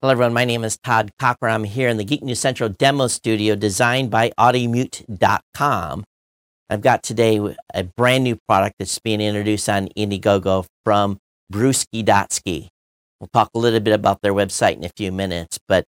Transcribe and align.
Hello, 0.00 0.12
everyone. 0.12 0.32
My 0.32 0.44
name 0.44 0.62
is 0.62 0.78
Todd 0.78 1.10
Cochran. 1.18 1.52
I'm 1.52 1.64
here 1.64 1.88
in 1.88 1.96
the 1.96 2.04
Geek 2.04 2.22
News 2.22 2.38
Central 2.38 2.68
demo 2.68 3.08
studio 3.08 3.56
designed 3.56 4.12
by 4.12 4.30
Audimute.com. 4.38 6.04
I've 6.70 6.82
got 6.82 7.02
today 7.02 7.40
a 7.74 7.82
brand 7.82 8.22
new 8.22 8.38
product 8.46 8.76
that's 8.78 8.96
being 9.00 9.20
introduced 9.20 9.68
on 9.68 9.88
Indiegogo 9.96 10.66
from 10.84 11.18
Broski.ski. 11.52 12.68
We'll 13.18 13.28
talk 13.32 13.50
a 13.56 13.58
little 13.58 13.80
bit 13.80 13.92
about 13.92 14.22
their 14.22 14.32
website 14.32 14.76
in 14.76 14.84
a 14.84 14.90
few 14.96 15.10
minutes, 15.10 15.58
but 15.66 15.82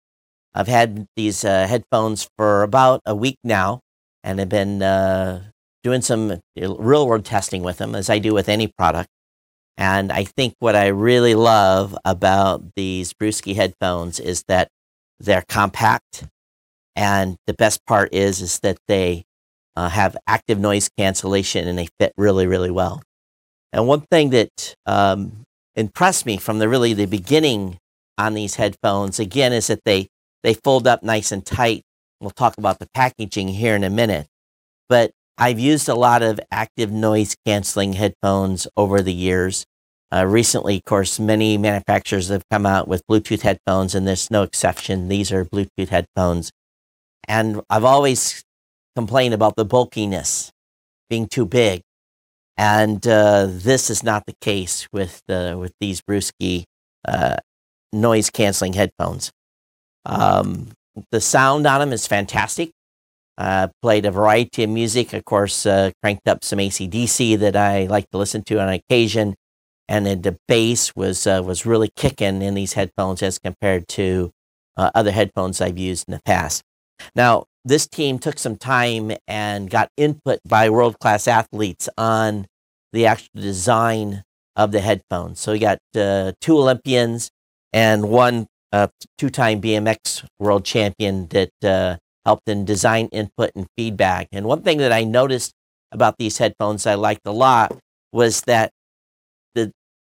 I've 0.52 0.66
had 0.66 1.06
these 1.14 1.45
uh, 1.45 1.68
headphones 1.68 2.29
for 2.36 2.64
about 2.64 3.02
a 3.06 3.14
week 3.14 3.36
now 3.45 3.79
and 4.24 4.40
I've 4.40 4.48
been 4.48 4.82
uh, 4.82 5.45
doing 5.84 6.02
some 6.02 6.40
real 6.56 7.06
world 7.06 7.24
testing 7.24 7.62
with 7.62 7.79
them, 7.79 7.95
as 7.95 8.11
I 8.11 8.18
do 8.18 8.34
with 8.34 8.48
any 8.48 8.66
product. 8.66 9.08
And 9.81 10.12
I 10.12 10.25
think 10.25 10.55
what 10.59 10.77
I 10.77 10.89
really 10.89 11.35
love 11.35 11.97
about 12.05 12.62
these 12.77 13.15
Broski 13.15 13.57
headphones 13.57 14.21
is 14.21 14.45
that 14.47 14.69
they're 15.19 15.45
compact. 15.49 16.25
And 16.95 17.37
the 17.47 17.55
best 17.55 17.87
part 17.87 18.12
is, 18.12 18.43
is 18.43 18.61
that 18.61 18.77
they 18.88 19.24
uh, 19.77 19.88
have 19.88 20.19
active 20.27 20.59
noise 20.59 20.91
cancellation 20.98 21.66
and 21.66 21.79
they 21.79 21.88
fit 21.98 22.12
really, 22.19 22.47
really 22.47 22.71
well. 22.71 23.02
And 23.73 23.87
one 23.87 24.02
thing 24.02 24.29
that 24.30 24.74
um, 24.85 25.45
impressed 25.74 26.27
me 26.27 26.37
from 26.37 26.59
the 26.59 26.69
really 26.69 26.93
the 26.93 27.07
beginning 27.07 27.79
on 28.19 28.35
these 28.35 28.57
headphones, 28.57 29.19
again, 29.19 29.55
is 29.55 29.69
that 29.69 29.85
they, 29.87 30.09
they 30.43 30.52
fold 30.52 30.87
up 30.87 31.02
nice 31.02 31.33
and 31.33 31.45
tight. 31.45 31.85
We'll 32.21 32.33
talk 32.33 32.59
about 32.59 32.80
the 32.80 32.88
packaging 32.93 33.49
here 33.49 33.74
in 33.77 33.85
a 33.85 33.88
minute. 33.88 34.27
But 34.91 35.12
I've 35.38 35.59
used 35.59 35.88
a 35.88 35.95
lot 35.95 36.23
of 36.23 36.38
active 36.51 36.93
noise 36.93 37.35
canceling 37.47 37.95
headphones 37.95 38.69
over 38.77 39.01
the 39.01 39.15
years. 39.15 39.65
Uh, 40.12 40.27
recently, 40.27 40.77
of 40.77 40.84
course, 40.84 41.20
many 41.20 41.56
manufacturers 41.56 42.28
have 42.28 42.42
come 42.51 42.66
out 42.66 42.88
with 42.88 43.06
Bluetooth 43.06 43.42
headphones, 43.42 43.95
and 43.95 44.09
there's 44.09 44.30
no 44.30 44.42
exception. 44.42 45.09
These 45.09 45.30
are 45.30 45.45
Bluetooth 45.45 45.88
headphones. 45.88 46.51
And 47.28 47.60
I've 47.71 47.85
always 47.85 48.43
complained 48.96 49.35
about 49.35 49.54
the 49.54 49.65
bulkiness 49.65 50.51
being 51.09 51.29
too 51.29 51.46
big. 51.46 51.82
And 52.57 53.07
uh, 53.07 53.46
this 53.48 53.88
is 53.88 54.02
not 54.02 54.26
the 54.26 54.35
case 54.40 54.88
with, 54.93 55.23
the, 55.29 55.57
with 55.59 55.73
these 55.80 56.01
Broski 56.01 56.65
uh, 57.07 57.37
noise 57.92 58.30
canceling 58.30 58.73
headphones. 58.73 59.30
Um, 60.04 60.73
the 61.13 61.20
sound 61.20 61.66
on 61.66 61.80
them 61.80 61.92
is 61.92 62.07
fantastic. 62.07 62.70
Uh, 63.38 63.68
played 63.80 64.04
a 64.04 64.10
variety 64.10 64.65
of 64.65 64.70
music, 64.70 65.12
of 65.12 65.25
course, 65.25 65.65
uh, 65.65 65.92
cranked 66.03 66.28
up 66.28 66.44
some 66.44 66.59
ACDC 66.59 67.38
that 67.38 67.56
I 67.56 67.87
like 67.87 68.10
to 68.10 68.19
listen 68.19 68.42
to 68.44 68.60
on 68.60 68.69
occasion 68.69 69.34
and 69.91 70.06
then 70.06 70.22
the 70.22 70.38
bass 70.47 70.94
was 70.94 71.27
uh, 71.27 71.43
was 71.44 71.66
really 71.66 71.91
kicking 71.97 72.41
in 72.41 72.55
these 72.55 72.75
headphones 72.75 73.22
as 73.22 73.38
compared 73.38 73.88
to 73.88 74.31
uh, 74.77 74.91
other 74.94 75.10
headphones 75.10 75.60
I've 75.60 75.78
used 75.78 76.09
in 76.09 76.15
the 76.15 76.22
past. 76.25 76.62
Now, 77.16 77.44
this 77.65 77.87
team 77.88 78.19
took 78.19 78.38
some 78.38 78.56
time 78.56 79.12
and 79.27 79.69
got 79.69 79.91
input 79.97 80.38
by 80.47 80.71
world 80.71 80.99
class 81.00 81.27
athletes 81.27 81.88
on 81.99 82.47
the 82.93 83.05
actual 83.06 83.41
design 83.41 84.22
of 84.55 84.71
the 84.71 84.81
headphones. 84.81 85.41
So 85.41 85.53
we 85.53 85.59
got 85.59 85.78
uh, 85.97 86.32
two 86.41 86.56
Olympians 86.56 87.31
and 87.72 88.09
one 88.09 88.47
uh, 88.72 88.88
two 89.19 89.28
time 89.28 89.60
BMX 89.60 90.25
world 90.38 90.65
champion 90.65 91.27
that 91.28 91.50
uh, 91.65 91.97
helped 92.25 92.49
in 92.49 92.65
design 92.65 93.09
input 93.10 93.50
and 93.56 93.66
feedback. 93.77 94.28
And 94.31 94.47
one 94.47 94.62
thing 94.62 94.78
that 94.78 94.93
I 94.93 95.03
noticed 95.03 95.53
about 95.91 96.16
these 96.19 96.38
headphones 96.38 96.87
I 96.87 96.94
liked 96.94 97.27
a 97.27 97.32
lot 97.32 97.77
was 98.12 98.43
that 98.43 98.71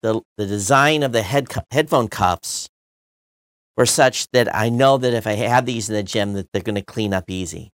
the, 0.03 0.21
the 0.37 0.47
design 0.47 1.03
of 1.03 1.13
the 1.13 1.23
head 1.23 1.49
headphone 1.71 2.09
cuffs 2.09 2.69
were 3.77 3.87
such 3.87 4.29
that 4.33 4.55
I 4.55 4.69
know 4.69 4.99
that 4.99 5.15
if 5.15 5.27
I 5.27 5.33
have 5.33 5.67
these 5.67 5.89
in 5.89 5.95
the 5.95 6.03
gym, 6.03 6.33
that 6.35 6.49
they're 6.53 6.63
going 6.63 6.75
to 6.75 6.83
clean 6.83 7.15
up 7.15 7.25
easy, 7.29 7.71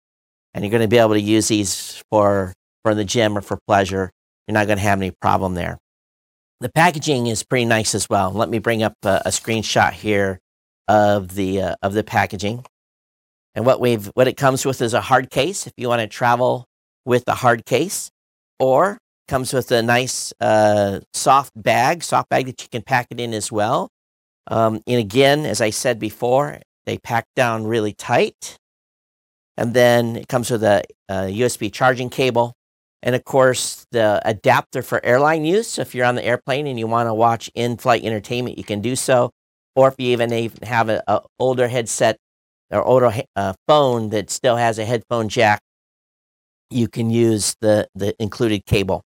and 0.53 0.65
you're 0.65 0.71
going 0.71 0.83
to 0.83 0.89
be 0.89 0.99
able 0.99 1.15
to 1.15 1.21
use 1.21 1.49
these 1.49 2.03
for 2.11 2.53
for 2.83 2.95
the 2.95 3.05
gym 3.05 3.37
or 3.39 3.41
for 3.41 3.59
pleasure. 3.67 4.11
You're 4.47 4.55
not 4.55 4.67
going 4.67 4.79
to 4.79 4.85
have 4.85 4.99
any 4.99 5.11
problem 5.11 5.55
there. 5.55 5.79
The 6.61 6.69
packaging 6.69 7.27
is 7.27 7.43
pretty 7.43 7.65
nice 7.65 7.95
as 7.95 8.09
well. 8.09 8.31
Let 8.31 8.49
me 8.49 8.59
bring 8.59 8.83
up 8.83 8.95
a, 9.03 9.23
a 9.27 9.31
screenshot 9.31 9.93
here 9.93 10.39
of 10.89 11.35
the 11.35 11.61
uh, 11.61 11.75
of 11.83 11.95
the 11.95 12.05
packaging. 12.05 12.65
And 13.55 13.65
what 13.65 13.81
we've 13.81 14.07
what 14.15 14.29
it 14.29 14.37
comes 14.37 14.65
with 14.67 14.83
is 14.83 14.95
a 14.95 15.01
hard 15.01 15.31
case 15.31 15.67
if 15.67 15.73
you 15.77 15.89
want 15.89 16.01
to 16.01 16.09
travel 16.09 16.67
with 17.05 17.25
a 17.29 17.35
hard 17.35 17.65
case, 17.65 18.11
or 18.59 18.99
Comes 19.27 19.53
with 19.53 19.71
a 19.73 19.83
nice 19.83 20.33
uh, 20.41 21.01
soft 21.15 21.53
bag, 21.57 22.03
soft 22.03 22.29
bag 22.29 22.47
that 22.47 22.63
you 22.63 22.69
can 22.71 22.83
pack 22.83 23.07
it 23.11 23.19
in 23.19 23.33
as 23.33 23.51
well. 23.51 23.91
Um, 24.49 24.81
and 24.87 25.01
again, 25.01 25.47
as 25.47 25.61
I 25.61 25.71
said 25.71 25.99
before, 25.99 26.61
they 26.85 26.99
pack 26.99 27.27
down 27.35 27.67
really 27.67 27.95
tight. 27.95 28.59
And 29.57 29.73
then 29.73 30.17
it 30.17 30.29
comes 30.29 30.51
with 30.51 30.63
a, 30.63 30.83
a 31.09 31.15
USB 31.41 31.73
charging 31.73 32.11
cable. 32.11 32.55
And 33.03 33.15
of 33.15 33.25
course, 33.25 33.87
the 33.93 34.21
adapter 34.25 34.83
for 34.83 35.05
airline 35.05 35.45
use. 35.45 35.69
So 35.69 35.83
if 35.83 35.95
you're 35.95 36.07
on 36.07 36.15
the 36.15 36.25
airplane 36.25 36.67
and 36.67 36.79
you 36.79 36.87
want 36.87 37.09
to 37.09 37.15
watch 37.15 37.51
in 37.55 37.77
flight 37.77 38.05
entertainment, 38.05 38.59
you 38.59 38.65
can 38.65 38.81
do 38.81 38.97
so. 38.97 39.31
Or 39.77 39.89
if 39.89 39.95
you 39.99 40.09
even 40.13 40.51
have 40.63 40.89
an 40.89 41.01
older 41.39 41.69
headset 41.69 42.17
or 42.71 42.83
older 42.83 43.13
uh, 43.37 43.55
phone 43.69 44.11
that 44.11 44.31
still 44.31 44.57
has 44.57 44.79
a 44.79 44.85
headphone 44.85 45.29
jack, 45.29 45.61
you 46.71 46.89
can 46.89 47.11
use 47.11 47.57
the, 47.61 47.89
the 47.95 48.15
included 48.21 48.65
cable. 48.67 49.03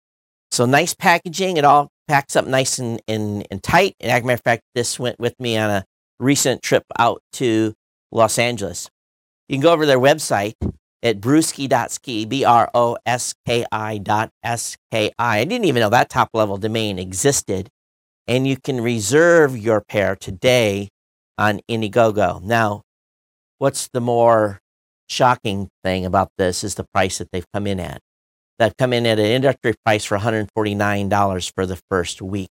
So 0.52 0.66
nice 0.66 0.94
packaging. 0.94 1.58
It 1.58 1.66
all 1.66 1.90
packs 2.08 2.35
up 2.35 2.47
nice 2.47 2.80
and, 2.80 3.02
and, 3.08 3.46
and 3.52 3.62
tight. 3.62 3.96
And 4.00 4.12
as 4.12 4.22
a 4.22 4.25
matter 4.25 4.35
of 4.35 4.41
fact, 4.44 4.63
this 4.75 5.00
went 5.00 5.19
with 5.19 5.35
me 5.40 5.58
on 5.58 5.69
a 5.69 5.85
recent 6.19 6.62
trip 6.62 6.84
out 6.97 7.22
to 7.34 7.74
Los 8.12 8.40
Angeles. 8.40 8.90
You 9.50 9.56
can 9.56 9.62
go 9.62 9.72
over 9.72 9.86
their 9.86 10.00
website 10.00 10.53
at 11.03 11.19
broski.ski, 11.22 12.25
B 12.25 12.44
R 12.44 12.69
O 12.74 12.97
S 13.06 13.34
K 13.46 13.66
I 13.72 13.97
dot 13.97 14.31
S 14.44 14.78
K 14.91 15.12
I. 15.18 15.40
I 15.40 15.46
didn't 15.46 15.66
even 15.66 15.81
know 15.81 15.90
that 15.90 16.09
top 16.09 16.30
level 16.34 16.57
domain 16.57 16.97
existed. 17.00 17.69
And 18.28 18.47
you 18.47 18.57
can 18.57 18.81
reserve 18.81 19.57
your 19.57 19.81
pair 19.81 20.16
today 20.16 20.90
on 21.38 21.62
Indiegogo. 21.69 22.41
Now, 22.41 22.81
what's 23.57 23.88
the 23.88 24.02
more 24.02 24.59
shocking 25.07 25.69
thing 25.84 26.06
about 26.06 26.30
this 26.38 26.63
is 26.63 26.75
the 26.75 26.86
price 26.94 27.19
that 27.19 27.30
they've 27.31 27.50
come 27.53 27.68
in 27.68 27.80
at 27.80 28.02
that 28.59 28.78
come 28.78 28.94
in 28.94 29.06
at 29.06 29.19
an 29.19 29.25
introductory 29.25 29.75
price 29.85 30.06
for 30.06 30.18
$149 30.18 31.51
for 31.53 31.66
the 31.66 31.79
first 31.90 32.22
week. 32.22 32.50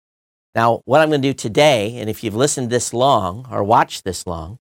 Now, 0.56 0.82
what 0.86 1.02
I'm 1.02 1.10
going 1.10 1.22
to 1.22 1.28
do 1.28 1.34
today, 1.34 1.98
and 1.98 2.10
if 2.10 2.24
you've 2.24 2.36
listened 2.36 2.70
this 2.70 2.94
long 2.94 3.48
or 3.50 3.64
watched 3.64 4.04
this 4.04 4.28
long, 4.28 4.60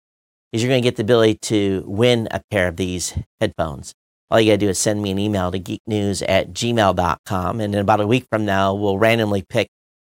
is 0.51 0.61
you're 0.61 0.69
going 0.69 0.81
to 0.81 0.87
get 0.87 0.95
the 0.95 1.03
ability 1.03 1.35
to 1.41 1.83
win 1.85 2.27
a 2.31 2.41
pair 2.49 2.67
of 2.67 2.77
these 2.77 3.17
headphones. 3.39 3.93
All 4.31 4.39
you 4.39 4.51
got 4.51 4.53
to 4.53 4.65
do 4.65 4.69
is 4.69 4.79
send 4.79 5.01
me 5.01 5.11
an 5.11 5.19
email 5.19 5.51
to 5.51 5.59
geeknews 5.59 6.23
at 6.27 6.53
gmail.com. 6.53 7.61
And 7.61 7.75
in 7.75 7.79
about 7.79 8.01
a 8.01 8.07
week 8.07 8.25
from 8.31 8.45
now, 8.45 8.73
we'll 8.73 8.97
randomly 8.97 9.43
pick 9.47 9.67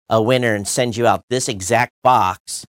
a 0.08 0.22
winner 0.22 0.54
and 0.54 0.66
send 0.66 0.96
you 0.96 1.06
out 1.06 1.22
this 1.28 1.48
exact 1.48 1.92
box, 2.02 2.64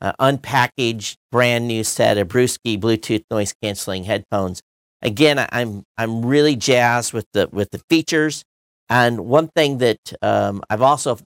uh, 0.00 0.12
unpackaged, 0.18 1.16
brand 1.30 1.68
new 1.68 1.84
set 1.84 2.18
of 2.18 2.28
Broski 2.28 2.80
Bluetooth 2.80 3.24
noise 3.30 3.54
canceling 3.62 4.04
headphones 4.04 4.62
again, 5.02 5.44
I'm 5.52 5.84
I'm 5.96 6.24
really 6.24 6.56
jazzed 6.56 7.12
with 7.12 7.26
the 7.32 7.48
with 7.52 7.70
the 7.70 7.80
features. 7.90 8.44
And 8.90 9.20
one 9.26 9.48
thing 9.48 9.78
that 9.78 9.98
um, 10.22 10.62
I've 10.70 10.82
also 10.82 11.18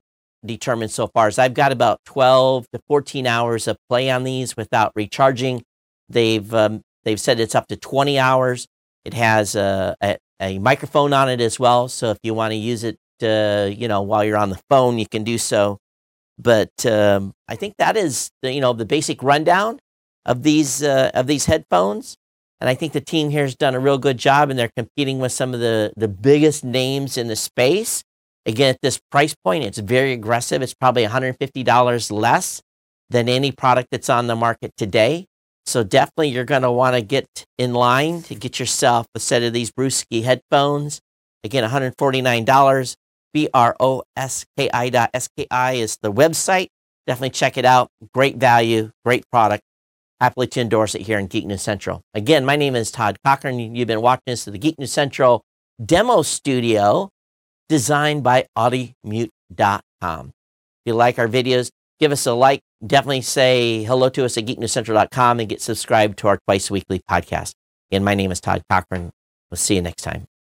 determined 0.44 0.90
so 0.90 1.06
far 1.06 1.28
is 1.28 1.38
I've 1.38 1.54
got 1.54 1.70
about 1.72 2.00
12 2.06 2.66
to 2.72 2.80
14 2.88 3.26
hours 3.26 3.68
of 3.68 3.76
play 3.88 4.10
on 4.10 4.24
these 4.24 4.56
without 4.56 4.92
recharging. 4.96 5.62
They've 6.08 6.52
um, 6.54 6.82
they've 7.04 7.20
said 7.20 7.40
it's 7.40 7.54
up 7.54 7.68
to 7.68 7.76
20 7.76 8.18
hours. 8.18 8.66
It 9.04 9.14
has 9.14 9.54
a, 9.54 9.96
a, 10.02 10.16
a 10.40 10.58
microphone 10.58 11.12
on 11.12 11.28
it 11.28 11.40
as 11.40 11.58
well, 11.58 11.88
so 11.88 12.10
if 12.10 12.18
you 12.22 12.34
want 12.34 12.52
to 12.52 12.56
use 12.56 12.84
it, 12.84 12.96
uh, 13.22 13.68
you 13.72 13.88
know, 13.88 14.02
while 14.02 14.24
you're 14.24 14.36
on 14.36 14.50
the 14.50 14.60
phone, 14.70 14.98
you 14.98 15.06
can 15.06 15.24
do 15.24 15.38
so. 15.38 15.78
But 16.38 16.86
um, 16.86 17.32
I 17.48 17.56
think 17.56 17.74
that 17.78 17.96
is 17.96 18.30
the, 18.42 18.52
you 18.52 18.60
know 18.60 18.72
the 18.72 18.84
basic 18.86 19.22
rundown 19.22 19.78
of 20.26 20.42
these 20.42 20.82
uh, 20.82 21.10
of 21.14 21.26
these 21.26 21.46
headphones. 21.46 22.16
And 22.62 22.68
I 22.68 22.76
think 22.76 22.92
the 22.92 23.00
team 23.00 23.30
here 23.30 23.42
has 23.42 23.56
done 23.56 23.74
a 23.74 23.80
real 23.80 23.98
good 23.98 24.18
job 24.18 24.48
and 24.48 24.56
they're 24.56 24.70
competing 24.76 25.18
with 25.18 25.32
some 25.32 25.52
of 25.52 25.58
the, 25.58 25.92
the 25.96 26.06
biggest 26.06 26.62
names 26.62 27.18
in 27.18 27.26
the 27.26 27.34
space. 27.34 28.04
Again, 28.46 28.70
at 28.70 28.80
this 28.80 29.00
price 29.10 29.34
point, 29.34 29.64
it's 29.64 29.78
very 29.78 30.12
aggressive. 30.12 30.62
It's 30.62 30.72
probably 30.72 31.04
$150 31.04 32.12
less 32.12 32.62
than 33.10 33.28
any 33.28 33.50
product 33.50 33.88
that's 33.90 34.08
on 34.08 34.28
the 34.28 34.36
market 34.36 34.70
today. 34.76 35.26
So 35.66 35.82
definitely 35.82 36.28
you're 36.28 36.44
going 36.44 36.62
to 36.62 36.70
want 36.70 36.94
to 36.94 37.02
get 37.02 37.26
in 37.58 37.74
line 37.74 38.22
to 38.22 38.36
get 38.36 38.60
yourself 38.60 39.08
a 39.16 39.18
set 39.18 39.42
of 39.42 39.52
these 39.52 39.72
Broski 39.72 40.22
headphones. 40.22 41.00
Again, 41.42 41.68
$149. 41.68 42.96
B-R-O-S-K-I 43.34 44.88
dot 44.90 45.10
S-K-I 45.12 45.72
is 45.72 45.98
the 46.00 46.12
website. 46.12 46.68
Definitely 47.08 47.30
check 47.30 47.58
it 47.58 47.64
out. 47.64 47.88
Great 48.14 48.36
value, 48.36 48.92
great 49.04 49.24
product 49.32 49.64
happily 50.22 50.46
to 50.46 50.60
endorse 50.60 50.94
it 50.94 51.02
here 51.02 51.18
in 51.18 51.26
Geek 51.26 51.44
News 51.44 51.62
Central. 51.62 52.00
Again, 52.14 52.46
my 52.46 52.56
name 52.56 52.74
is 52.74 52.90
Todd 52.90 53.18
Cochran. 53.24 53.74
You've 53.74 53.88
been 53.88 54.00
watching 54.00 54.22
this 54.26 54.46
at 54.46 54.52
the 54.52 54.58
Geek 54.58 54.78
News 54.78 54.92
Central 54.92 55.42
demo 55.84 56.22
studio 56.22 57.10
designed 57.68 58.22
by 58.22 58.46
Audimute.com. 58.56 60.26
If 60.28 60.86
you 60.86 60.94
like 60.94 61.18
our 61.18 61.28
videos, 61.28 61.70
Give 62.02 62.10
us 62.10 62.26
a 62.26 62.32
like. 62.32 62.62
Definitely 62.84 63.20
say 63.20 63.84
hello 63.84 64.08
to 64.08 64.24
us 64.24 64.36
at 64.36 64.44
geeknewscentral.com 64.44 65.38
and 65.38 65.48
get 65.48 65.62
subscribed 65.62 66.18
to 66.18 66.26
our 66.26 66.38
twice 66.48 66.68
weekly 66.68 67.00
podcast. 67.08 67.52
Again, 67.92 68.02
my 68.02 68.16
name 68.16 68.32
is 68.32 68.40
Todd 68.40 68.64
Cochran. 68.68 69.12
We'll 69.52 69.56
see 69.56 69.76
you 69.76 69.82
next 69.82 70.02
time. 70.02 70.31